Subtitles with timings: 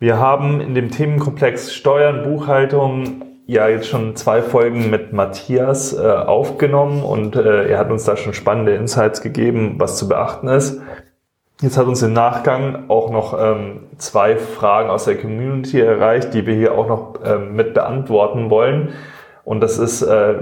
[0.00, 6.06] Wir haben in dem Themenkomplex Steuern, Buchhaltung ja jetzt schon zwei Folgen mit Matthias äh,
[6.06, 10.80] aufgenommen und äh, er hat uns da schon spannende Insights gegeben, was zu beachten ist.
[11.60, 16.46] Jetzt hat uns im Nachgang auch noch ähm, zwei Fragen aus der Community erreicht, die
[16.46, 18.90] wir hier auch noch ähm, mit beantworten wollen.
[19.42, 20.34] Und das ist, äh,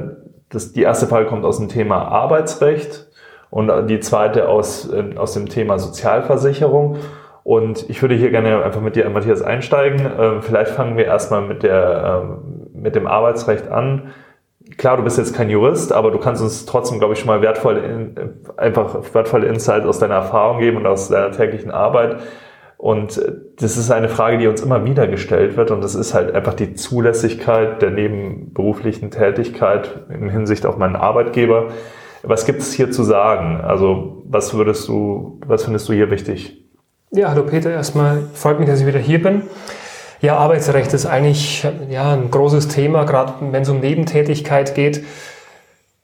[0.50, 3.06] das, die erste Frage kommt aus dem Thema Arbeitsrecht
[3.48, 6.98] und die zweite aus, äh, aus dem Thema Sozialversicherung.
[7.46, 10.04] Und ich würde hier gerne einfach mit dir, Matthias, einsteigen.
[10.18, 14.10] Ähm, vielleicht fangen wir erstmal mit, der, ähm, mit dem Arbeitsrecht an.
[14.78, 17.42] Klar, du bist jetzt kein Jurist, aber du kannst uns trotzdem, glaube ich, schon mal
[17.42, 22.16] wertvolle, einfach wertvolle Insights aus deiner Erfahrung geben und aus deiner täglichen Arbeit.
[22.78, 25.70] Und äh, das ist eine Frage, die uns immer wieder gestellt wird.
[25.70, 31.68] Und das ist halt einfach die Zulässigkeit der nebenberuflichen Tätigkeit in Hinsicht auf meinen Arbeitgeber.
[32.24, 33.60] Was gibt es hier zu sagen?
[33.60, 36.65] Also, was würdest du, was findest du hier wichtig?
[37.16, 39.40] Ja, hallo Peter, erstmal freut mich, dass ich wieder hier bin.
[40.20, 45.02] Ja, Arbeitsrecht ist eigentlich ja, ein großes Thema, gerade wenn es um Nebentätigkeit geht.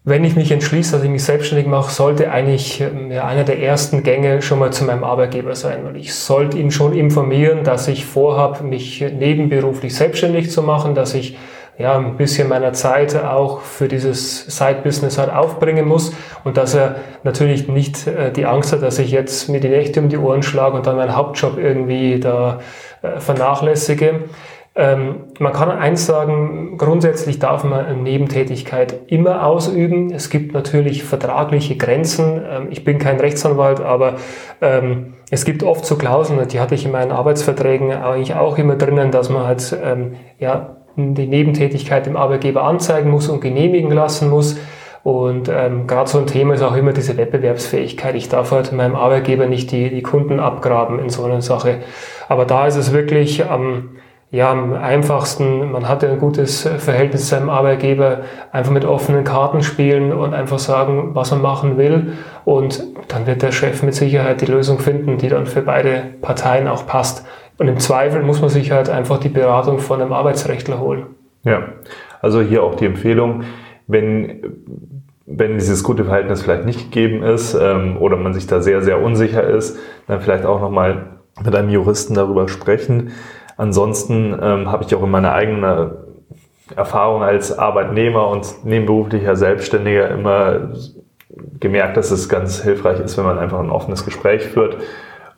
[0.05, 4.05] Wenn ich mich entschließe, dass ich mich selbstständig mache, sollte eigentlich ja, einer der ersten
[4.05, 8.07] Gänge schon mal zu meinem Arbeitgeber sein, weil ich sollte ihn schon informieren, dass ich
[8.07, 11.37] vorhabe, mich nebenberuflich selbstständig zu machen, dass ich
[11.79, 16.15] ja, ein bisschen meiner Zeit auch für dieses Side-Business halt aufbringen muss
[16.45, 20.01] und dass er natürlich nicht äh, die Angst hat, dass ich jetzt mir die Nächte
[20.01, 22.61] um die Ohren schlage und dann meinen Hauptjob irgendwie da
[23.03, 24.25] äh, vernachlässige.
[24.75, 30.11] Ähm, man kann eins sagen, grundsätzlich darf man eine Nebentätigkeit immer ausüben.
[30.13, 32.43] Es gibt natürlich vertragliche Grenzen.
[32.49, 34.15] Ähm, ich bin kein Rechtsanwalt, aber
[34.63, 38.77] ähm, es gibt oft so Klauseln, die hatte ich in meinen Arbeitsverträgen eigentlich auch immer
[38.77, 44.31] drinnen, dass man halt ähm, ja, die Nebentätigkeit dem Arbeitgeber anzeigen muss und genehmigen lassen
[44.31, 44.59] muss.
[45.03, 48.15] Und ähm, gerade so ein Thema ist auch immer diese Wettbewerbsfähigkeit.
[48.15, 51.79] Ich darf halt meinem Arbeitgeber nicht die, die Kunden abgraben in so einer Sache.
[52.29, 53.97] Aber da ist es wirklich am,
[54.31, 58.21] ja, am einfachsten, man hat ja ein gutes Verhältnis zu seinem Arbeitgeber,
[58.53, 62.13] einfach mit offenen Karten spielen und einfach sagen, was man machen will.
[62.45, 66.69] Und dann wird der Chef mit Sicherheit die Lösung finden, die dann für beide Parteien
[66.69, 67.27] auch passt.
[67.59, 71.07] Und im Zweifel muss man sich halt einfach die Beratung von einem Arbeitsrechtler holen.
[71.45, 71.69] Ja,
[72.21, 73.45] also hier auch die Empfehlung,
[73.87, 74.43] wenn,
[75.27, 79.03] wenn dieses gute Verhältnis vielleicht nicht gegeben ist ähm, oder man sich da sehr, sehr
[79.03, 83.13] unsicher ist, dann vielleicht auch nochmal mit einem Juristen darüber sprechen.
[83.57, 85.91] Ansonsten ähm, habe ich auch in meiner eigenen
[86.77, 90.71] Erfahrung als Arbeitnehmer und nebenberuflicher Selbstständiger immer
[91.61, 94.79] gemerkt, dass es ganz hilfreich ist, wenn man einfach ein offenes Gespräch führt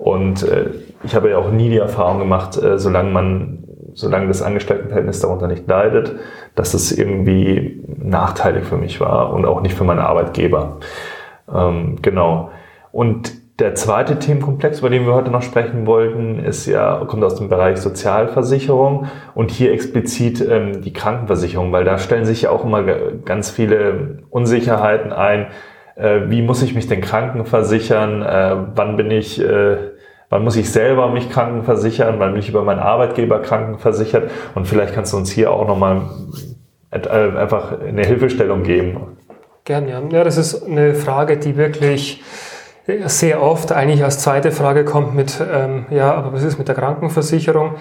[0.05, 0.67] und äh,
[1.03, 5.47] ich habe ja auch nie die Erfahrung gemacht, äh, solange man, solange das Angestelltenverhältnis darunter
[5.47, 6.15] nicht leidet,
[6.55, 10.77] dass es irgendwie nachteilig für mich war und auch nicht für meine Arbeitgeber.
[11.51, 12.51] Ähm, genau.
[12.93, 17.37] Und der zweite Themenkomplex, über den wir heute noch sprechen wollten, ist ja, kommt aus
[17.37, 22.67] dem Bereich Sozialversicherung und hier explizit ähm, die Krankenversicherung, weil da stellen sich ja auch
[22.67, 22.83] immer
[23.25, 25.47] ganz viele Unsicherheiten ein.
[25.97, 28.23] Äh, wie muss ich mich denn krankenversichern?
[28.23, 29.94] Äh, wann bin ich, äh,
[30.35, 32.19] Wann muss ich selber mich krankenversichern?
[32.19, 34.33] Wann bin ich über meinen Arbeitgeber krankenversichert?
[34.57, 36.09] Und vielleicht kannst du uns hier auch nochmal
[36.91, 36.99] äh,
[37.39, 39.17] einfach eine Hilfestellung geben.
[39.63, 40.03] Gerne, ja.
[40.11, 42.25] Ja, das ist eine Frage, die wirklich
[43.05, 46.75] sehr oft eigentlich als zweite Frage kommt mit, ähm, ja, aber was ist mit der
[46.75, 47.77] Krankenversicherung?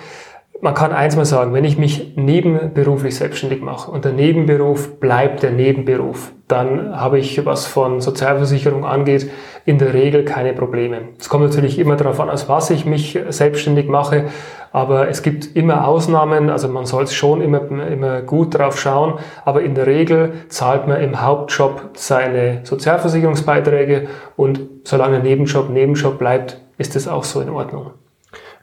[0.63, 5.43] Man kann eins mal sagen, wenn ich mich nebenberuflich selbstständig mache und der Nebenberuf bleibt
[5.43, 9.29] der Nebenberuf, dann habe ich, was von Sozialversicherung angeht,
[9.65, 11.09] in der Regel keine Probleme.
[11.19, 14.27] Es kommt natürlich immer darauf an, als was ich mich selbstständig mache,
[14.71, 19.63] aber es gibt immer Ausnahmen, also man soll schon immer, immer gut drauf schauen, aber
[19.63, 24.07] in der Regel zahlt man im Hauptjob seine Sozialversicherungsbeiträge
[24.37, 27.91] und solange Nebenjob Nebenjob bleibt, ist es auch so in Ordnung.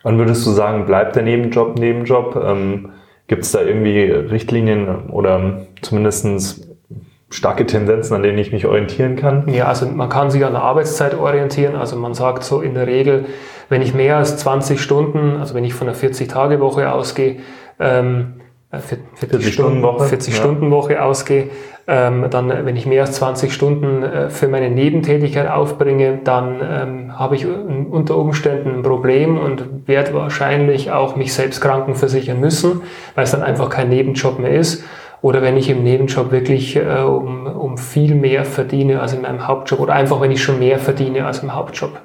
[0.03, 2.37] Wann würdest du sagen, bleibt der Nebenjob Nebenjob?
[2.37, 2.91] Ähm,
[3.27, 6.67] Gibt es da irgendwie Richtlinien oder zumindest
[7.31, 9.47] starke Tendenzen, an denen ich mich orientieren kann?
[9.49, 11.77] Ja, also man kann sich an der Arbeitszeit orientieren.
[11.77, 13.27] Also man sagt so in der Regel,
[13.69, 17.37] wenn ich mehr als 20 Stunden, also wenn ich von einer 40-Tage-Woche ausgehe,
[17.79, 18.40] ähm,
[18.73, 21.03] 40, Stunden Woche, 40 ja.
[21.03, 21.51] Ausgehe,
[21.89, 27.19] ähm, dann, wenn ich mehr als 20 Stunden äh, für meine Nebentätigkeit aufbringe, dann ähm,
[27.19, 32.83] habe ich unter Umständen ein Problem und werde wahrscheinlich auch mich selbst krankenversichern müssen,
[33.17, 34.85] weil es dann einfach kein Nebenjob mehr ist.
[35.21, 39.49] Oder wenn ich im Nebenjob wirklich äh, um, um viel mehr verdiene als in meinem
[39.49, 42.01] Hauptjob oder einfach wenn ich schon mehr verdiene als im Hauptjob.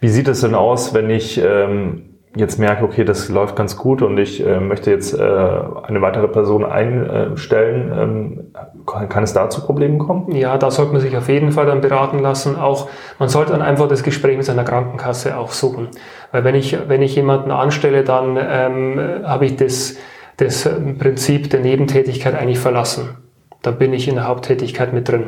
[0.00, 4.02] Wie sieht es denn aus, wenn ich ähm jetzt merke, okay, das läuft ganz gut
[4.02, 9.60] und ich äh, möchte jetzt äh, eine weitere Person einstellen, ähm, kann, es da zu
[9.60, 10.32] Problemen kommen?
[10.32, 12.56] Ja, da sollte man sich auf jeden Fall dann beraten lassen.
[12.56, 12.88] Auch
[13.18, 15.88] man sollte dann einfach das Gespräch mit seiner Krankenkasse auch suchen,
[16.32, 19.96] weil wenn ich wenn ich jemanden anstelle, dann ähm, habe ich das
[20.36, 23.10] das Prinzip der Nebentätigkeit eigentlich verlassen.
[23.62, 25.26] Dann bin ich in der Haupttätigkeit mit drin.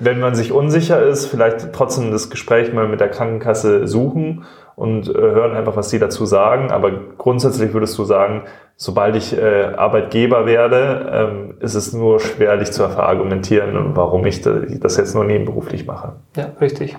[0.00, 4.44] Wenn man sich unsicher ist, vielleicht trotzdem das Gespräch mal mit der Krankenkasse suchen
[4.78, 6.70] und äh, hören einfach, was sie dazu sagen.
[6.70, 8.42] Aber grundsätzlich würdest du sagen,
[8.76, 14.96] sobald ich äh, Arbeitgeber werde, ähm, ist es nur schwerlich zu verargumentieren, warum ich das
[14.96, 16.12] jetzt nur nebenberuflich mache.
[16.36, 16.96] Ja, richtig.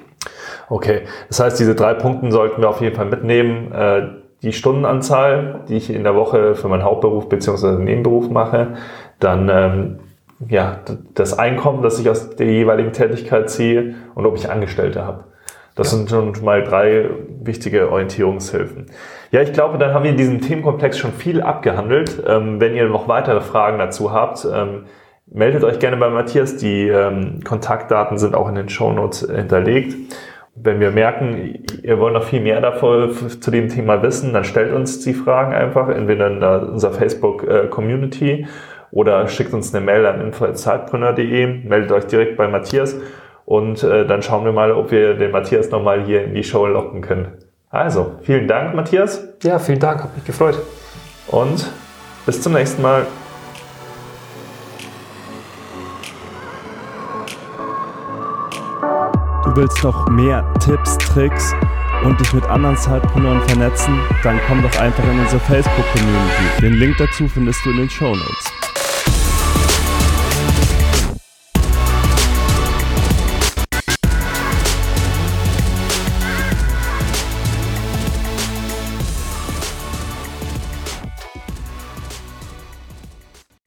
[0.67, 3.71] Okay, das heißt, diese drei Punkte sollten wir auf jeden Fall mitnehmen.
[3.71, 4.07] Äh,
[4.41, 7.81] die Stundenanzahl, die ich in der Woche für meinen Hauptberuf bzw.
[7.81, 8.75] Nebenberuf mache,
[9.19, 9.99] dann ähm,
[10.47, 10.79] ja,
[11.13, 15.25] das Einkommen, das ich aus der jeweiligen Tätigkeit ziehe und ob ich Angestellte habe.
[15.75, 15.97] Das ja.
[15.97, 17.09] sind schon mal drei
[17.41, 18.87] wichtige Orientierungshilfen.
[19.31, 22.21] Ja, ich glaube, dann haben wir in diesem Themenkomplex schon viel abgehandelt.
[22.27, 24.85] Ähm, wenn ihr noch weitere Fragen dazu habt, ähm,
[25.27, 26.57] meldet euch gerne bei Matthias.
[26.57, 29.95] Die ähm, Kontaktdaten sind auch in den Shownotes hinterlegt.
[30.55, 34.73] Wenn wir merken, ihr wollt noch viel mehr davon zu dem Thema wissen, dann stellt
[34.73, 38.45] uns die Fragen einfach, entweder in unserer Facebook-Community äh,
[38.91, 42.97] oder schickt uns eine Mail an info.zeitpreneur.de, meldet euch direkt bei Matthias
[43.49, 46.67] und äh, dann schauen wir mal, ob wir den Matthias nochmal hier in die Show
[46.67, 47.29] locken können.
[47.71, 49.27] Also, vielen Dank, Matthias.
[49.41, 50.59] Ja, vielen Dank, hat mich gefreut.
[51.29, 51.67] Und
[52.27, 53.07] bis zum nächsten Mal.
[59.45, 61.55] Du willst noch mehr Tipps, Tricks
[62.05, 63.99] und dich mit anderen Zeitpreneuren vernetzen?
[64.21, 66.61] Dann komm doch einfach in unsere Facebook-Community.
[66.61, 68.58] Den Link dazu findest du in den Show Notes.